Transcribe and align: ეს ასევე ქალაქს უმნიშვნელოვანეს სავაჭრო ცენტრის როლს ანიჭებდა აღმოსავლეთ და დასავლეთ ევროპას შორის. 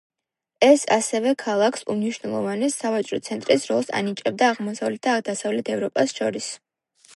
ეს 0.67 0.85
ასევე 0.95 1.33
ქალაქს 1.43 1.85
უმნიშვნელოვანეს 1.95 2.79
სავაჭრო 2.85 3.21
ცენტრის 3.29 3.69
როლს 3.73 3.93
ანიჭებდა 4.01 4.49
აღმოსავლეთ 4.55 5.05
და 5.09 5.17
დასავლეთ 5.31 5.73
ევროპას 5.77 6.19
შორის. 6.21 6.53